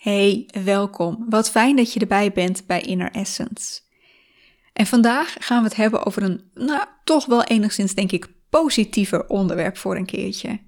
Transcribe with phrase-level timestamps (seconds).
[0.00, 1.26] Hey, welkom.
[1.28, 3.80] Wat fijn dat je erbij bent bij Inner Essence.
[4.72, 9.26] En vandaag gaan we het hebben over een, nou, toch wel enigszins, denk ik, positiever
[9.26, 10.60] onderwerp voor een keertje.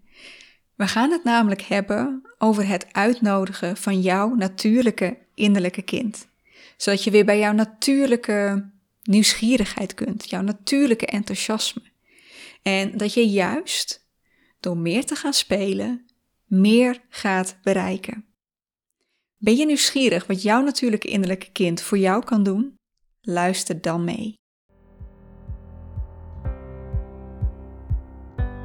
[0.75, 6.29] We gaan het namelijk hebben over het uitnodigen van jouw natuurlijke innerlijke kind.
[6.77, 8.71] Zodat je weer bij jouw natuurlijke
[9.03, 11.83] nieuwsgierigheid kunt, jouw natuurlijke enthousiasme.
[12.63, 14.07] En dat je juist
[14.61, 16.07] door meer te gaan spelen,
[16.47, 18.32] meer gaat bereiken.
[19.45, 22.75] Ben je nieuwsgierig wat jouw natuurlijke innerlijke kind voor jou kan doen?
[23.21, 24.35] Luister dan mee.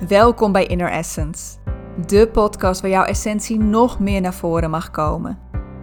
[0.07, 1.57] Welkom bij Inner Essence,
[2.07, 5.39] de podcast waar jouw essentie nog meer naar voren mag komen.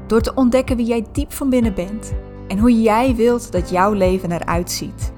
[0.07, 2.13] Door te ontdekken wie jij diep van binnen bent
[2.49, 5.13] en hoe jij wilt dat jouw leven eruit ziet.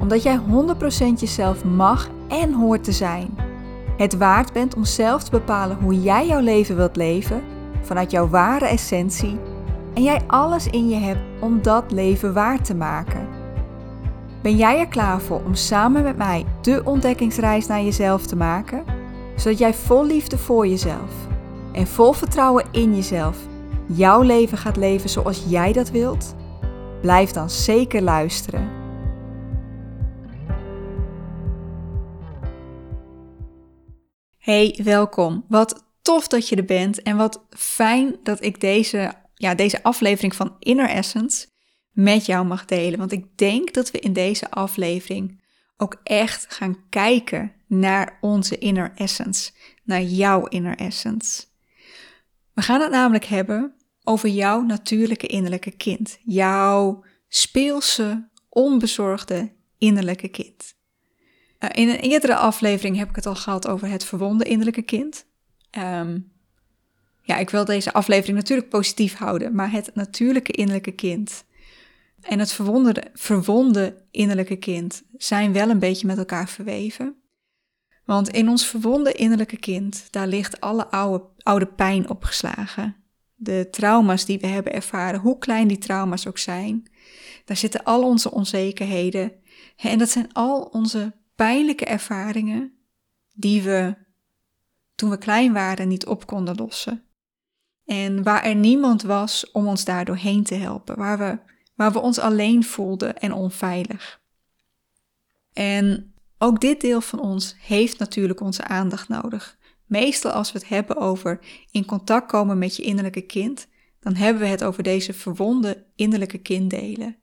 [0.00, 3.38] Omdat jij 100% jezelf mag en hoort te zijn.
[3.96, 7.54] Het waard bent om zelf te bepalen hoe jij jouw leven wilt leven
[7.86, 9.38] vanuit jouw ware essentie
[9.94, 13.28] en jij alles in je hebt om dat leven waar te maken.
[14.42, 18.84] Ben jij er klaar voor om samen met mij de ontdekkingsreis naar jezelf te maken,
[19.36, 21.12] zodat jij vol liefde voor jezelf
[21.72, 23.36] en vol vertrouwen in jezelf
[23.86, 26.34] jouw leven gaat leven zoals jij dat wilt?
[27.00, 28.68] Blijf dan zeker luisteren.
[34.38, 35.44] Hey, welkom.
[35.48, 40.34] Wat tof dat je er bent en wat fijn dat ik deze, ja, deze aflevering
[40.34, 41.46] van Inner Essence
[41.90, 42.98] met jou mag delen.
[42.98, 45.42] Want ik denk dat we in deze aflevering
[45.76, 49.50] ook echt gaan kijken naar onze inner essence,
[49.84, 51.44] naar jouw inner essence.
[52.52, 60.74] We gaan het namelijk hebben over jouw natuurlijke innerlijke kind, jouw speelse, onbezorgde innerlijke kind.
[61.58, 65.26] Eh, in een eerdere aflevering heb ik het al gehad over het verwonde innerlijke kind.
[65.70, 66.18] Ehm,
[67.22, 71.44] ja, ik wil deze aflevering natuurlijk positief houden, maar het natuurlijke innerlijke kind
[72.20, 77.16] en het verwonde, verwonde innerlijke kind zijn wel een beetje met elkaar verweven.
[78.04, 82.96] Want in ons verwonde innerlijke kind, daar ligt alle oude, oude pijn opgeslagen.
[83.34, 86.90] De trauma's die we hebben ervaren, hoe klein die trauma's ook zijn,
[87.44, 89.32] daar zitten al onze onzekerheden.
[89.76, 92.72] En dat zijn al onze pijnlijke ervaringen
[93.32, 93.94] die we
[94.96, 97.04] toen we klein waren niet op konden lossen.
[97.84, 101.38] En waar er niemand was om ons daardoor heen te helpen, waar we,
[101.74, 104.20] waar we ons alleen voelden en onveilig.
[105.52, 109.58] En ook dit deel van ons heeft natuurlijk onze aandacht nodig.
[109.86, 111.40] Meestal als we het hebben over
[111.70, 113.68] in contact komen met je innerlijke kind,
[114.00, 117.16] dan hebben we het over deze verwonde innerlijke kinddelen,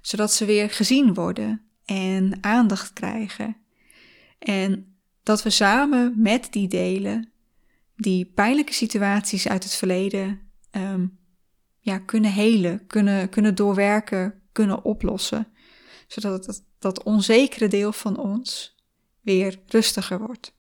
[0.00, 3.56] zodat ze weer gezien worden en aandacht krijgen.
[4.38, 4.97] En
[5.28, 7.32] dat we samen met die delen
[7.96, 10.40] die pijnlijke situaties uit het verleden
[10.70, 11.06] ehm,
[11.78, 15.48] ja, kunnen helen, kunnen, kunnen doorwerken, kunnen oplossen.
[16.06, 18.76] Zodat het, dat onzekere deel van ons
[19.20, 20.56] weer rustiger wordt.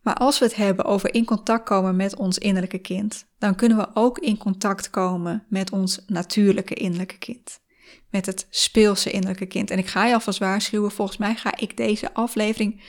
[0.00, 3.78] Maar als we het hebben over in contact komen met ons innerlijke kind, dan kunnen
[3.78, 7.60] we ook in contact komen met ons natuurlijke innerlijke kind
[8.10, 9.70] met het speelse innerlijke kind.
[9.70, 12.82] En ik ga je alvast waarschuwen, volgens mij ga ik deze aflevering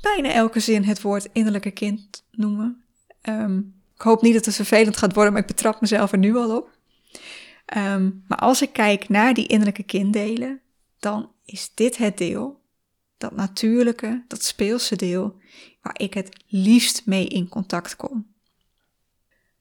[0.00, 2.84] bijna elke zin het woord innerlijke kind noemen.
[3.20, 3.58] Ehm,
[3.94, 6.56] ik hoop niet dat het vervelend gaat worden, maar ik betrap mezelf er nu al
[6.56, 6.70] op.
[7.66, 10.60] Ehm, maar als ik kijk naar die innerlijke kinddelen,
[10.98, 12.60] dan is dit het deel,
[13.18, 15.36] dat natuurlijke, dat speelse deel,
[15.82, 18.30] waar ik het liefst mee in contact kom.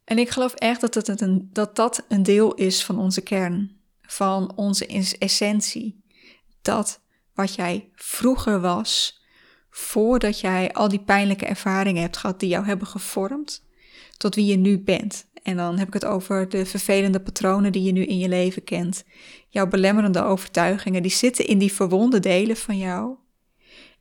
[0.03, 3.80] En ik geloof echt dat, het een, dat dat een deel is van onze kern
[4.11, 6.03] van onze essentie.
[6.61, 7.01] Dat
[7.33, 9.21] wat jij vroeger was,
[9.69, 13.65] voordat jij al die pijnlijke ervaringen hebt gehad die jou hebben gevormd,
[14.17, 15.25] tot wie je nu bent.
[15.43, 18.63] En dan heb ik het over de vervelende patronen die je nu in je leven
[18.63, 19.03] kent.
[19.47, 23.15] Jouw belemmerende overtuigingen, die zitten in die verwonde delen van jou.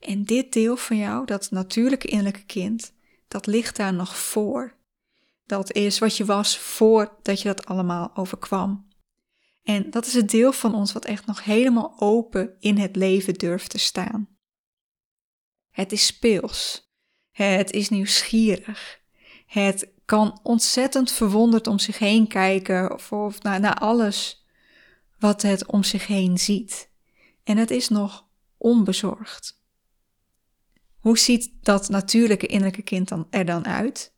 [0.00, 2.93] En dit deel van jou, dat natuurlijke innerlijke kind,
[3.28, 4.75] dat ligt daar nog voor.
[5.47, 8.88] Dat is wat je was voordat je dat allemaal overkwam.
[9.62, 13.35] En dat is het deel van ons wat echt nog helemaal open in het leven
[13.35, 14.29] durft te staan.
[15.71, 16.91] Het is speels.
[17.31, 19.01] Het is nieuwsgierig.
[19.47, 24.47] Het kan ontzettend verwonderd om zich heen kijken of, of naar, naar alles
[25.19, 26.91] wat het om zich heen ziet.
[27.45, 29.62] En het is nog onbezorgd.
[30.99, 34.15] Hoe ziet dat natuurlijke innerlijke kind dan, er dan uit?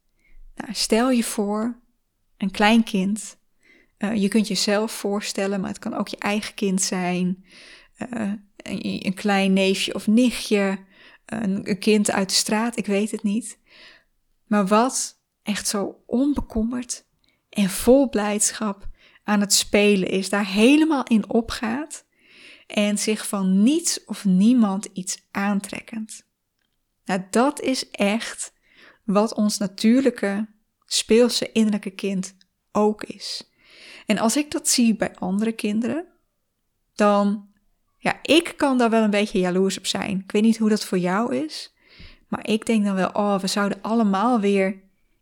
[0.54, 1.80] Nou, stel je voor
[2.36, 3.36] een klein kind
[4.04, 7.44] uh, je kunt jezelf voorstellen, maar het kan ook je eigen kind zijn,
[7.96, 10.78] een, een, klein neefje of nichtje,
[11.26, 13.58] een, een kind uit de straat, ik weet het niet.
[14.46, 17.04] Maar wat echt zo onbekommerd
[17.48, 18.88] en vol blijdschap
[19.24, 22.04] aan het spelen is, daar helemaal in opgaat
[22.66, 26.26] en zich van niets of niemand iets aantrekkend.
[27.04, 28.52] Nou, dat is echt
[29.04, 30.48] wat ons natuurlijke,
[30.84, 32.36] speelse innerlijke kind
[32.72, 33.51] ook is.
[34.06, 36.06] En als ik dat zie bij andere kinderen,
[36.94, 37.48] dan,
[37.98, 40.20] ja, ik kan daar wel een beetje jaloers op zijn.
[40.24, 41.74] Ik weet niet hoe dat voor jou is,
[42.28, 44.80] maar ik denk dan wel, oh, we zouden allemaal weer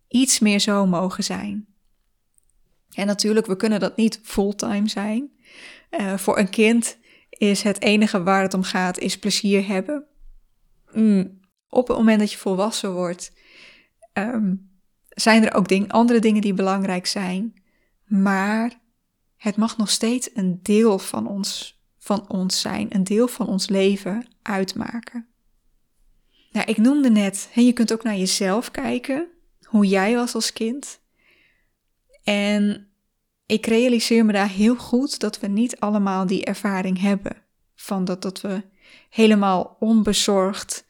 [0.08, 1.67] iets meer zo mogen zijn.
[2.94, 5.31] En natuurlijk, we kunnen dat niet fulltime zijn.
[5.91, 6.99] Uh, voor een kind
[7.29, 10.05] is het enige waar het om gaat, is plezier hebben.
[10.93, 13.32] Mm, op het moment dat je volwassen wordt,
[14.12, 14.55] ehm,
[15.08, 17.60] zijn er ook ding, andere dingen die belangrijk zijn.
[18.11, 18.81] Maar
[19.37, 23.69] het mag nog steeds een deel van ons, van ons zijn, een deel van ons
[23.69, 25.29] leven uitmaken.
[26.51, 29.29] Nou, ik noemde net, hè, je kunt ook naar jezelf kijken,
[29.65, 31.01] hoe jij was als kind.
[32.25, 32.91] En
[33.47, 37.37] ik realiseer me daar heel goed dat we niet allemaal die ervaring hebben.
[37.75, 38.62] Van dat, dat we
[39.11, 40.87] helemaal onbezorgd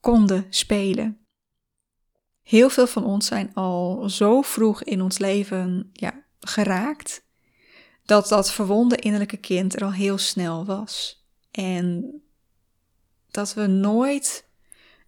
[0.00, 1.18] konden spelen.
[2.42, 7.22] Heel veel van ons zijn al zo vroeg in ons leven ja, geraakt,
[8.04, 11.24] dat dat verwonde innerlijke kind er al heel snel was.
[11.50, 12.20] En
[13.30, 14.46] dat we nooit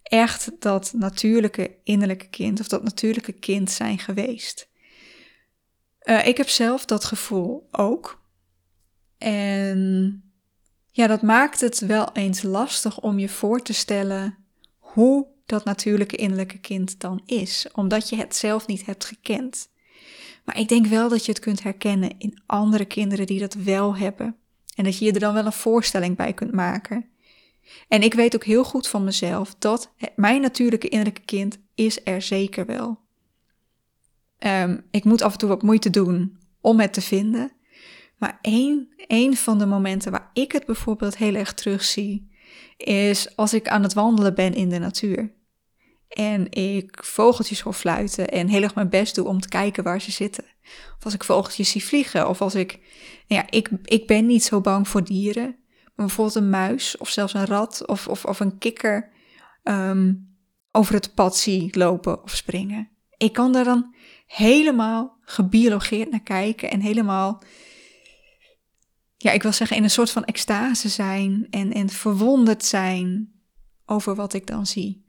[0.03, 4.69] echt dat natuurlijke innerlijke kind of dat natuurlijke kind zijn geweest.
[6.03, 8.21] Uh, ik heb zelf dat gevoel ook.
[9.17, 10.23] En
[10.91, 14.37] ja, dat maakt het wel eens lastig om je voor te stellen
[14.77, 19.69] hoe dat natuurlijke innerlijke kind dan is, omdat je het zelf niet hebt gekend.
[20.51, 23.95] Maar ik denk wel dat je het kunt herkennen in andere kinderen die dat wel
[23.95, 24.35] hebben.
[24.75, 27.05] En dat je je er dan wel een voorstelling bij kunt maken.
[27.87, 32.21] En ik weet ook heel goed van mezelf dat mijn natuurlijke innerlijke kind is er
[32.21, 32.99] zeker wel.
[34.39, 37.51] Um, ik moet af en toe wat moeite doen om het te vinden.
[38.17, 42.29] Maar één, één van de momenten waar ik het bijvoorbeeld heel erg terugzie,
[42.77, 45.31] is als ik aan het wandelen ben in de natuur.
[46.11, 50.01] En ik vogeltjes hoor fluiten en heel erg mijn best doe om te kijken waar
[50.01, 50.43] ze zitten.
[50.97, 52.29] Of als ik vogeltjes zie vliegen.
[52.29, 52.79] Of als ik,
[53.27, 55.55] nou ja, ik, ik ben niet zo bang voor dieren.
[55.95, 59.09] Maar bijvoorbeeld een muis of zelfs een rat of, of, of een kikker
[59.63, 60.29] um,
[60.71, 62.89] over het pad zie lopen of springen.
[63.17, 63.95] Ik kan daar dan
[64.27, 67.43] helemaal gebiologeerd naar kijken en helemaal,
[69.17, 73.31] ja, ik wil zeggen, in een soort van extase zijn en, en verwonderd zijn
[73.85, 75.05] over wat ik dan zie.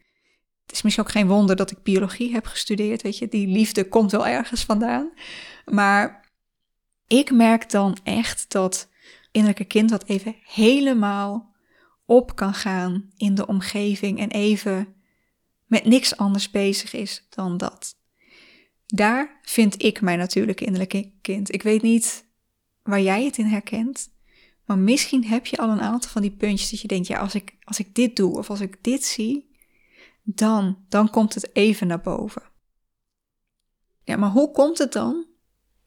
[0.63, 3.89] Het is misschien ook geen wonder dat ik biologie heb gestudeerd, weet je, die liefde
[3.89, 5.13] komt wel ergens vandaan.
[5.65, 6.31] Maar
[7.07, 8.89] ik merk dan echt dat
[9.31, 11.55] innerlijke kind wat even helemaal
[12.05, 14.95] op kan gaan in de omgeving en even
[15.67, 17.97] met niks anders bezig is dan dat.
[18.87, 21.55] Daar vind ik mijn natuurlijke innerlijke kind.
[21.55, 22.25] Ik weet niet
[22.83, 24.09] waar jij het in herkent,
[24.65, 27.35] maar misschien heb je al een aantal van die puntjes dat je denkt, ja, als
[27.35, 29.52] ik, als ik dit doe of als ik dit zie,
[30.23, 32.43] dan, dan komt het even naar boven.
[34.05, 35.27] Ja, maar hoe komt het dan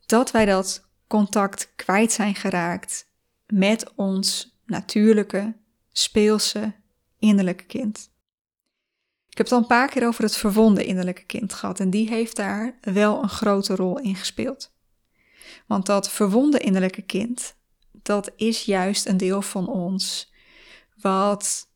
[0.05, 3.09] dat wij dat contact kwijt zijn geraakt
[3.45, 5.55] met ons natuurlijke,
[5.91, 6.73] speelse,
[7.19, 8.13] innerlijke kind?
[9.29, 12.09] Ik heb het al een paar keer over het verwonde innerlijke kind gehad en die
[12.09, 14.73] heeft daar wel een grote rol in gespeeld.
[15.67, 17.55] Want dat verwonde innerlijke kind,
[17.91, 20.33] dat is juist een deel van ons
[21.01, 21.69] wat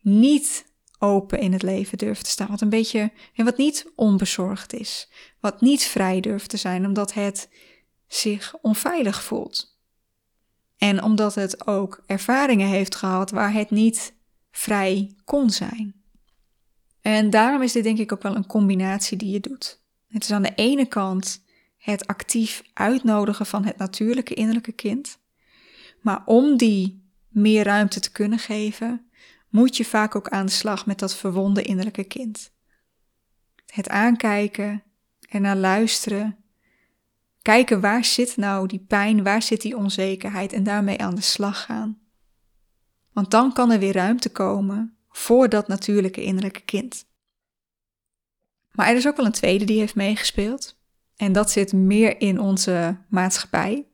[0.00, 0.69] niet
[1.02, 5.08] open in het leven durft te staan, wat een beetje wat niet onbezorgd is,
[5.40, 7.48] wat niet vrij durft te zijn omdat het
[8.06, 9.78] zich onveilig voelt.
[10.76, 14.14] En omdat het ook ervaringen heeft gehad waar het niet
[14.50, 15.94] vrij kon zijn.
[17.00, 19.80] En daarom is dit denk ik ook wel een combinatie die je doet.
[20.08, 21.42] Het is aan de ene kant
[21.76, 25.18] het actief uitnodigen van het natuurlijke innerlijke kind.
[26.00, 29.09] Maar om die meer ruimte te kunnen geven,
[29.50, 32.52] moet je vaak ook aan de slag met dat verwonde innerlijke kind.
[33.66, 34.82] Het aankijken,
[35.20, 36.36] ernaar luisteren,
[37.42, 41.64] kijken waar zit nou die pijn, waar zit die onzekerheid en daarmee aan de slag
[41.64, 41.98] gaan.
[43.12, 47.08] Want dan kan er weer ruimte komen voor dat natuurlijke innerlijke kind.
[48.72, 50.78] Maar er is ook wel een tweede die heeft meegespeeld.
[51.16, 53.86] En dat zit meer in onze maatschappij.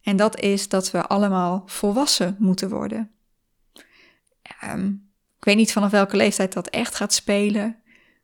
[0.00, 3.11] En dat is dat we allemaal volwassen moeten worden.
[4.64, 7.82] Um, ik weet niet vanaf welke leeftijd dat echt gaat spelen.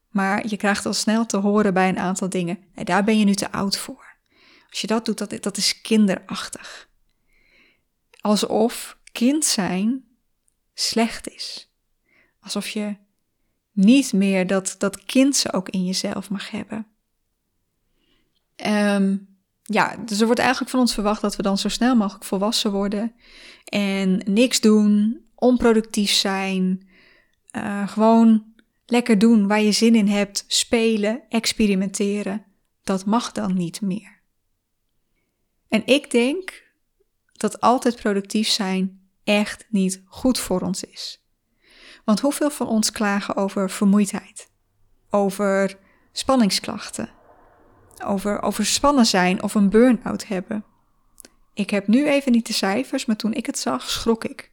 [0.09, 2.59] Maar je krijgt al snel te horen bij een aantal dingen.
[2.75, 4.16] Nee, daar ben je nu te oud voor.
[4.71, 6.88] Als je dat doet, dat, dat is kinderachtig.
[8.21, 10.04] Alsof kind zijn
[10.75, 11.73] slecht is.
[12.40, 12.97] Alsof je
[13.73, 16.87] niet meer dat, dat kind ze ook in jezelf mag hebben.
[18.57, 19.16] Ehm,
[19.62, 22.73] ja, dus er wordt eigenlijk van ons verwacht dat we dan zo snel mogelijk volwassen
[22.73, 23.14] worden
[23.64, 26.88] en niks doen, onproductief zijn,
[27.52, 28.45] uh, gewoon
[28.87, 32.45] lekker doen waar je zin in hebt, spelen, experimenteren.
[32.83, 34.21] Dat mag dan niet meer.
[35.68, 36.66] En ik denk
[37.33, 41.23] dat altijd productief zijn echt niet goed voor ons is.
[42.04, 44.50] Want hoeveel van ons klagen over vermoeidheid,
[45.11, 45.78] over
[46.12, 47.11] spanningsklachten,
[48.04, 50.64] over overspannen zijn of een burn-out hebben?
[51.54, 54.52] Ik heb nu even niet de cijfers, maar toen ik het zag, schrok ik.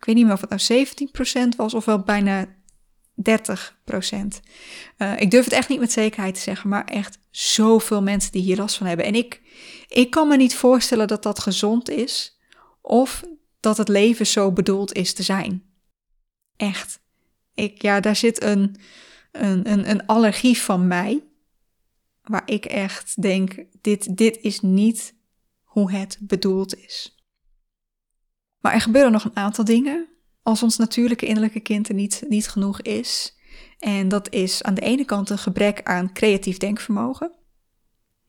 [0.00, 0.86] Ik weet niet meer of het nou
[1.54, 2.46] 17% was of wel bijna
[3.14, 4.40] 30 procent.
[4.98, 8.42] Uh, ik durf het echt niet met zekerheid te zeggen, maar echt zoveel mensen die
[8.42, 9.06] hier last van hebben.
[9.06, 9.40] En ik,
[9.88, 12.40] ik kan me niet voorstellen dat dat gezond is
[12.80, 13.22] of
[13.60, 15.62] dat het leven zo bedoeld is te zijn.
[16.56, 17.00] Echt.
[17.54, 18.76] Ik, ja, daar zit een,
[19.32, 21.24] een, een, een allergie van mij,
[22.22, 25.14] waar ik echt denk, dit, dit is niet
[25.62, 27.19] hoe het bedoeld is.
[28.60, 30.08] Maar er gebeuren nog een aantal dingen
[30.42, 33.38] als ons natuurlijke innerlijke kind er niet, niet genoeg is.
[33.78, 37.32] En dat is aan de ene kant een gebrek aan creatief denkvermogen.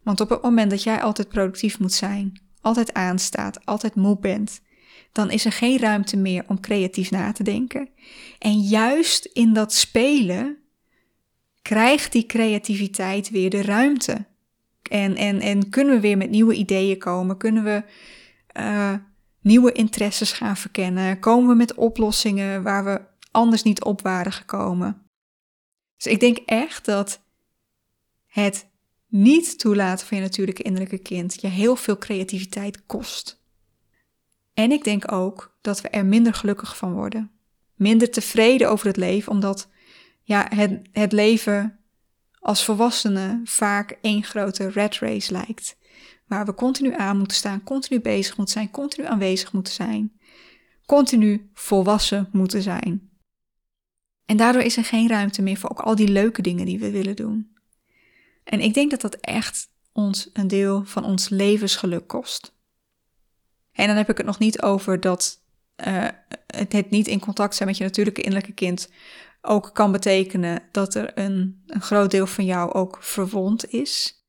[0.03, 4.61] Want op het moment dat jij altijd productief moet zijn, altijd aanstaat, altijd moe bent,
[5.11, 7.89] dan is er geen ruimte meer om creatief na te denken.
[8.39, 10.57] En juist in dat spelen
[11.61, 14.25] krijgt die creativiteit weer de ruimte.
[14.89, 17.38] En, en, en kunnen we weer met nieuwe ideeën komen?
[17.38, 17.83] Kunnen we
[18.59, 18.93] uh,
[19.41, 21.19] nieuwe interesses gaan verkennen?
[21.19, 25.01] Komen we met oplossingen waar we anders niet op waren gekomen?
[25.98, 27.21] Dus ik denk echt dat
[28.27, 28.69] het
[29.07, 33.41] niet toelaten van je natuurlijke innerlijke kind je heel veel creativiteit kost.
[34.53, 37.31] En ik denk ook dat we er minder gelukkig van worden.
[37.75, 39.69] Minder tevreden over het leven, omdat
[40.21, 41.79] ja, het, het leven
[42.39, 45.77] als volwassene vaak één grote red race lijkt
[46.31, 50.19] waar we continu aan moeten staan, continu bezig moeten zijn, continu aanwezig moeten zijn,
[50.85, 53.09] continu volwassen moeten zijn.
[54.25, 56.91] En daardoor is er geen ruimte meer voor ook al die leuke dingen die we
[56.91, 57.55] willen doen.
[58.43, 62.55] En ik denk dat dat echt ons een deel van ons levensgeluk kost.
[63.71, 65.43] En dan heb ik het nog niet over dat
[65.88, 66.07] uh,
[66.47, 68.89] het niet in contact zijn met je natuurlijke innerlijke kind
[69.41, 74.21] ook kan betekenen dat er een, een groot deel van jou ook verwond is.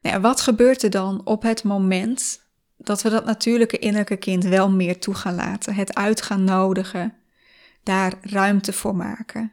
[0.00, 4.70] Nou wat gebeurt er dan op het moment dat we dat natuurlijke innerlijke kind wel
[4.70, 7.14] meer toe gaan laten, het uit gaan nodigen,
[7.82, 9.52] daar ruimte voor maken?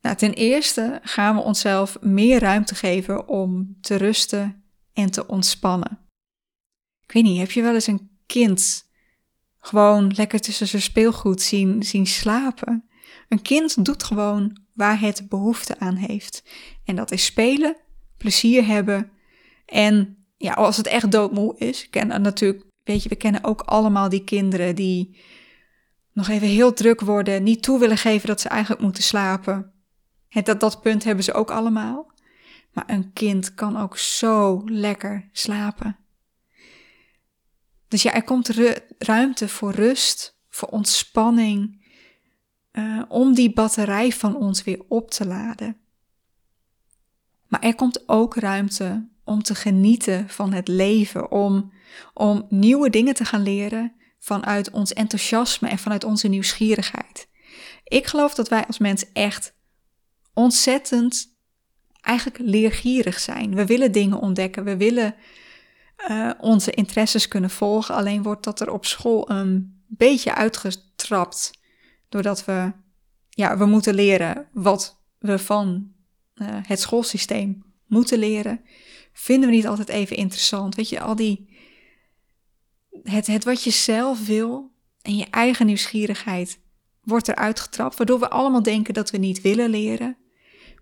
[0.00, 5.98] Nou, ten eerste gaan we onszelf meer ruimte geven om te rusten en te ontspannen.
[7.02, 8.90] Ik weet niet, heb je wel eens een kind
[9.58, 12.88] gewoon lekker tussen zijn speelgoed zien, zien slapen?
[13.28, 16.42] Een kind doet gewoon waar het behoefte aan heeft.
[16.84, 17.76] En dat is spelen,
[18.16, 19.10] plezier hebben
[19.64, 24.08] en ja, als het echt doodmoe is, ken natuurlijk, weet je, we kennen ook allemaal
[24.08, 25.20] die kinderen die
[26.12, 29.72] nog even heel druk worden, niet toe willen geven dat ze eigenlijk moeten slapen.
[30.28, 32.12] Dat, dat punt hebben ze ook allemaal.
[32.72, 35.96] Maar een kind kan ook zo lekker slapen.
[37.88, 38.50] Dus ja, er komt
[38.98, 41.86] ruimte voor rust, voor ontspanning,
[42.72, 45.76] uh, om die batterij van ons weer op te laden.
[47.48, 51.72] Maar er komt ook ruimte om te genieten van het leven, om,
[52.14, 57.28] om nieuwe dingen te gaan leren vanuit ons enthousiasme en vanuit onze nieuwsgierigheid.
[57.84, 59.54] Ik geloof dat wij als mens echt
[60.34, 61.36] ontzettend
[62.00, 63.54] eigenlijk leergierig zijn.
[63.54, 65.14] We willen dingen ontdekken, we willen
[66.08, 67.94] uh, onze interesses kunnen volgen.
[67.94, 71.50] Alleen wordt dat er op school een beetje uitgetrapt,
[72.08, 72.72] doordat we,
[73.28, 75.92] ja, we moeten leren wat we van
[76.34, 78.60] uh, het schoolsysteem moeten leren
[79.12, 80.74] vinden we niet altijd even interessant.
[80.74, 81.50] Weet je, al die.
[83.02, 84.70] Het, het wat je zelf wil
[85.02, 86.60] en je eigen nieuwsgierigheid
[87.02, 90.16] wordt eruit getrapt, waardoor we allemaal denken dat we niet willen leren.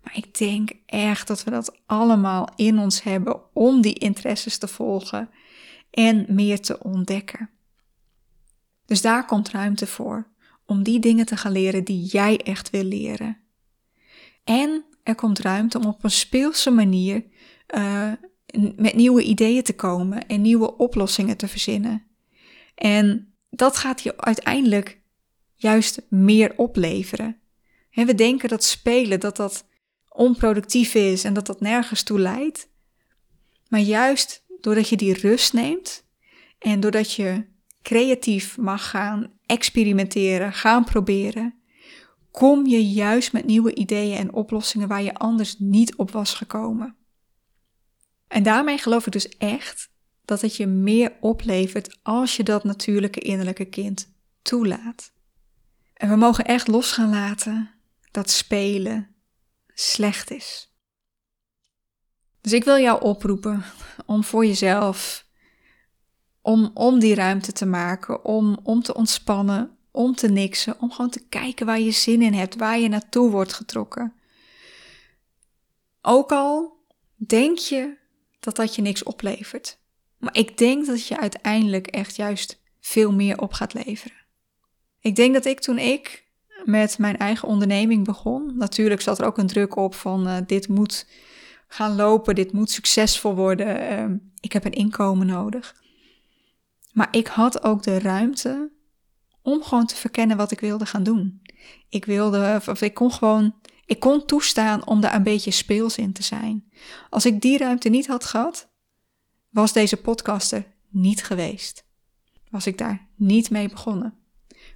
[0.03, 4.67] Maar ik denk echt dat we dat allemaal in ons hebben om die interesses te
[4.67, 5.29] volgen
[5.91, 7.49] en meer te ontdekken.
[8.85, 10.27] Dus daar komt ruimte voor
[10.65, 13.37] om die dingen te gaan leren die jij echt wil leren.
[14.43, 17.23] En er komt ruimte om op een speelse manier
[17.75, 18.11] uh,
[18.75, 22.03] met nieuwe ideeën te komen en nieuwe oplossingen te verzinnen.
[22.75, 25.01] En dat gaat je uiteindelijk
[25.55, 27.39] juist meer opleveren.
[27.91, 29.65] En we denken dat spelen dat dat
[30.09, 32.69] onproductief is en dat dat nergens toe leidt.
[33.67, 36.05] Maar juist doordat je die rust neemt
[36.59, 37.45] en doordat je
[37.81, 41.55] creatief mag gaan experimenteren, gaan proberen,
[42.31, 46.95] kom je juist met nieuwe ideeën en oplossingen waar je anders niet op was gekomen.
[48.31, 49.89] En daarmee geloof ik dus echt
[50.25, 55.11] dat het je meer oplevert als je dat natuurlijke innerlijke kind toelaat.
[55.93, 57.71] En we mogen echt los gaan laten
[58.11, 59.15] dat spelen
[59.73, 60.75] slecht is.
[62.41, 63.63] Dus ik wil jou oproepen
[64.05, 65.25] om voor jezelf,
[66.41, 71.11] om, om die ruimte te maken, om, om te ontspannen, om te niksen, om gewoon
[71.11, 74.13] te kijken waar je zin in hebt, waar je naartoe wordt getrokken.
[76.01, 76.79] Ook al
[77.15, 77.99] denk je
[78.41, 79.79] dat dat je niks oplevert.
[80.17, 84.17] Maar ik denk dat je uiteindelijk echt juist veel meer op gaat leveren.
[84.99, 86.29] Ik denk dat ik toen ik
[86.65, 90.67] met mijn eigen onderneming begon, natuurlijk zat er ook een druk op van uh, dit
[90.67, 91.07] moet
[91.67, 95.75] gaan lopen, dit moet succesvol worden, uh, ik heb een inkomen nodig.
[96.93, 98.71] Maar ik had ook de ruimte
[99.41, 101.41] om gewoon te verkennen wat ik wilde gaan doen.
[101.89, 106.13] Ik wilde, of ik kon gewoon, ik kon toestaan om daar een beetje speels in
[106.13, 106.71] te zijn.
[107.09, 108.69] Als ik die ruimte niet had gehad,
[109.49, 111.85] was deze podcaster niet geweest.
[112.49, 114.13] Was ik daar niet mee begonnen.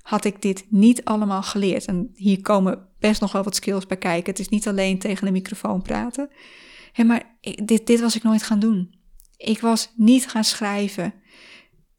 [0.02, 1.86] Had ik dit niet allemaal geleerd.
[1.86, 4.32] En hier komen best nog wel wat skills bij kijken.
[4.32, 6.30] Het is niet alleen tegen de microfoon praten.
[7.06, 8.96] maar dit, dit was ik nooit gaan doen.
[9.38, 11.14] Ik was niet gaan schrijven.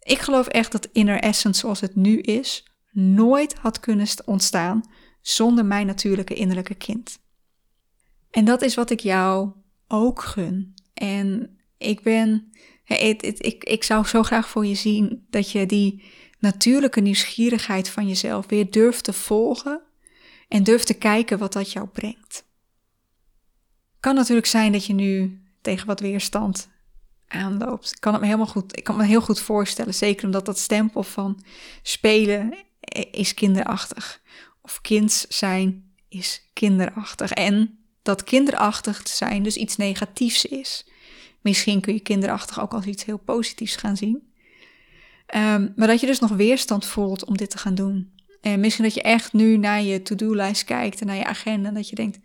[0.01, 4.83] Ik geloof echt dat Inner Essence zoals het nu is, nooit had kunnen ontstaan
[5.29, 7.19] zonder mijn natuurlijke innerlijke kind.
[8.31, 9.51] En dat is wat ik jou
[9.89, 10.75] ook gun.
[10.95, 12.53] En ik ben,
[12.85, 16.03] ik, ik, ik zou zo graag voor je zien dat je die
[16.39, 19.83] natuurlijke nieuwsgierigheid van jezelf weer durft te volgen
[20.49, 22.45] en durft te kijken wat dat jou brengt.
[24.01, 26.69] Kan natuurlijk zijn dat je nu tegen wat weerstand
[27.29, 27.91] aanloopt.
[27.91, 30.59] Ik kan het me helemaal goed, ik kan me heel goed voorstellen, zeker omdat dat
[30.59, 31.45] stempel van
[31.83, 32.55] spelen
[33.11, 34.25] is kinderachtig
[34.67, 40.87] of kinds zijn is kinderachtig en dat kinderachtig te zijn dus iets negatiefs is.
[41.41, 44.33] Misschien kun je kinderachtig ook als iets heel positiefs gaan zien.
[45.35, 48.13] Um, maar dat je dus nog weerstand voelt om dit te gaan doen.
[48.41, 51.75] En misschien dat je echt nu naar je to-do-lijst kijkt en naar je agenda en
[51.75, 52.19] dat je denkt,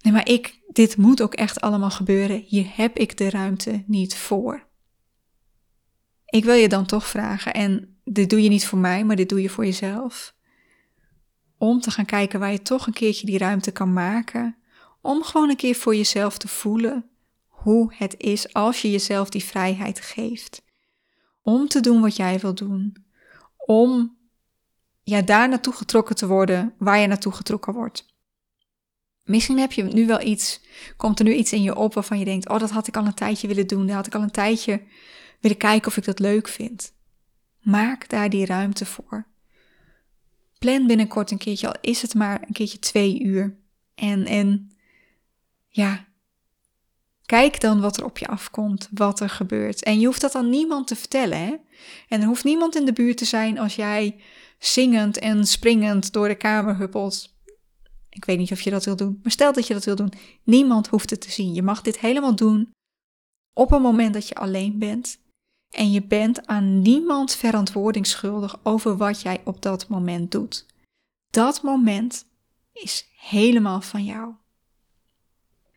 [0.00, 2.44] nee maar ik, dit moet ook echt allemaal gebeuren.
[2.46, 4.66] Hier heb ik de ruimte niet voor.
[6.24, 9.28] Ik wil je dan toch vragen, en dit doe je niet voor mij, maar dit
[9.28, 10.35] doe je voor jezelf.
[11.58, 14.56] Om te gaan kijken waar je toch een keertje die ruimte kan maken.
[15.00, 17.10] Om gewoon een keer voor jezelf te voelen
[17.46, 20.62] hoe het is als je jezelf die vrijheid geeft.
[21.42, 22.96] Om te doen wat jij wil doen.
[23.56, 24.16] Om
[25.02, 28.14] ja, daar naartoe getrokken te worden waar je naartoe getrokken wordt.
[29.26, 30.60] Misschien heb je nu wel iets,
[30.96, 33.06] komt er nu iets in je op waarvan je denkt: Oh, dat had ik al
[33.06, 33.86] een tijdje willen doen.
[33.86, 34.82] Daar had ik al een tijdje
[35.40, 36.92] willen kijken of ik dat leuk vind.
[37.60, 39.26] Maak daar die ruimte voor.
[40.58, 43.56] Plan binnenkort een keertje, al is het maar een keertje twee uur.
[43.94, 44.70] En, en
[45.68, 46.06] ja,
[47.26, 49.82] Kijk dan wat er op je afkomt, wat er gebeurt.
[49.82, 51.60] En je hoeft dat aan niemand te vertellen.
[52.08, 54.20] En er hoeft niemand in de buurt te zijn als jij
[54.58, 57.34] zingend en springend door de kamer huppelt.
[58.10, 60.12] Ik weet niet of je dat wil doen, maar stel dat je dat wil doen.
[60.42, 61.54] Niemand hoeft het te zien.
[61.54, 62.70] Je mag dit helemaal doen
[63.52, 65.18] op een moment dat je alleen bent.
[65.70, 70.66] En je bent aan niemand verantwoording schuldig over wat jij op dat moment doet.
[71.30, 72.26] Dat moment
[72.72, 74.34] is helemaal van jou.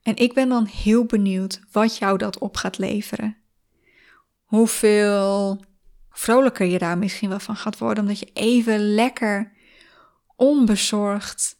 [0.04, 3.38] En ik ben dan heel benieuwd wat jou dat op gaat leveren.
[4.44, 5.60] Hoeveel
[6.10, 9.52] vrolijker je daar misschien wel van gaat worden, omdat je even lekker
[10.36, 11.60] onbezorgd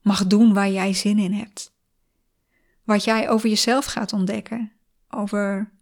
[0.00, 1.72] mag doen waar jij zin in hebt.
[2.84, 4.72] Wat jij over jezelf gaat ontdekken,
[5.08, 5.72] over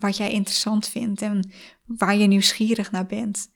[0.00, 1.50] wat jij interessant vindt en
[1.84, 3.50] waar je nieuwsgierig naar bent.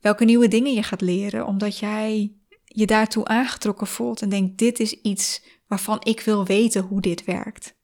[0.00, 2.32] Welke nieuwe dingen je gaat leren, omdat jij
[2.64, 7.24] je daartoe aangetrokken voelt en denkt: dit is iets waarvan ik wil weten hoe dit
[7.24, 7.74] werkt.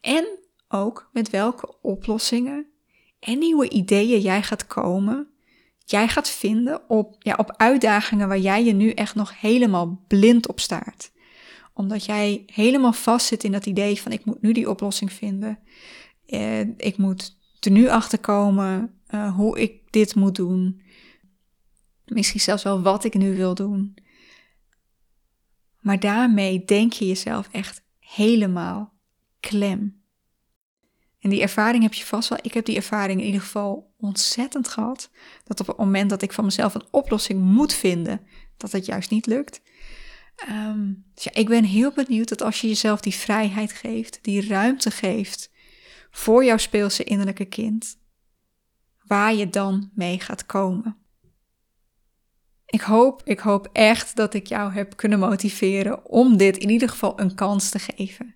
[0.00, 2.66] En ook met welke oplossingen
[3.18, 5.28] en nieuwe ideeën jij gaat komen,
[5.84, 10.48] jij gaat vinden op, ja, op uitdagingen waar jij je nu echt nog helemaal blind
[10.48, 11.12] op staart.
[11.74, 15.58] Omdat jij helemaal vast zit in dat idee van ik moet nu die oplossing vinden.
[16.26, 20.82] Eh, ik moet er nu achter komen uh, hoe ik dit moet doen.
[22.04, 23.94] Misschien zelfs wel wat ik nu wil doen.
[25.80, 28.94] Maar daarmee denk je jezelf echt helemaal
[29.40, 30.04] klem.
[31.18, 32.38] En die ervaring heb je vast wel.
[32.42, 35.10] Ik heb die ervaring in ieder geval ontzettend gehad.
[35.44, 38.20] Dat op het moment dat ik van mezelf een oplossing moet vinden,
[38.56, 39.60] dat het juist niet lukt.
[40.36, 44.48] Ehm, dus ja, ik ben heel benieuwd dat als je jezelf die vrijheid geeft, die
[44.48, 45.50] ruimte geeft
[46.16, 47.98] voor jouw speelse innerlijke kind,
[49.06, 50.96] waar je dan mee gaat komen.
[52.66, 56.88] Ik hoop, ik hoop echt dat ik jou heb kunnen motiveren om dit in ieder
[56.88, 58.34] geval een kans te geven.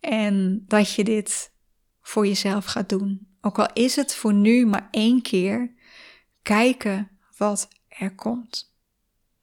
[0.00, 1.52] En dat je dit
[2.00, 3.28] voor jezelf gaat doen.
[3.40, 5.74] Ook al is het voor nu maar één keer,
[6.42, 8.74] kijken wat er komt.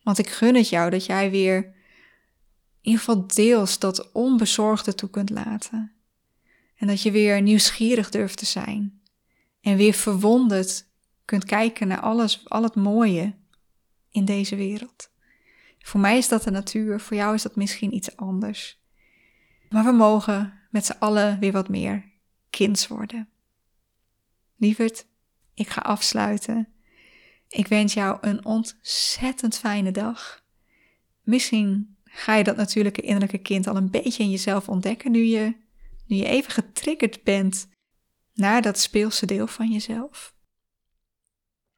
[0.04, 1.74] Want ik gun het jou dat jij weer in
[2.82, 5.97] ieder geval deels dat onbezorgde toe kunt laten.
[6.78, 9.02] En dat je weer nieuwsgierig durft te zijn.
[9.62, 10.86] En weer verwonderd
[11.26, 13.36] kunt kijken naar alles, al het mooie
[14.12, 15.10] in deze wereld.
[15.80, 18.82] Voor mij is dat de natuur, voor jou is dat misschien iets anders.
[19.70, 22.12] Maar we mogen met z'n allen weer wat meer
[22.50, 23.30] kinds worden.
[24.56, 25.06] Lieverd,
[25.54, 26.68] ik ga afsluiten.
[27.48, 30.44] Ik wens jou een ontzettend fijne dag.
[31.22, 35.56] Misschien ga je dat natuurlijke innerlijke kind al een beetje in jezelf ontdekken nu je,
[36.08, 37.67] nu je even getriggerd bent
[38.34, 40.36] naar dat speelse deel van jezelf.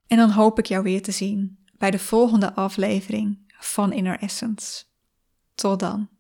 [0.08, 4.84] En dan hoop ik jou weer te zien bij de volgende aflevering van Inner Essence.
[5.56, 6.19] Tot dan.